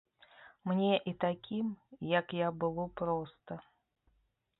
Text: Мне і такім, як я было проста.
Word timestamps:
Мне 0.69 0.93
і 1.11 1.11
такім, 1.23 1.67
як 2.19 2.27
я 2.39 2.47
было 2.65 2.87
проста. 3.03 3.59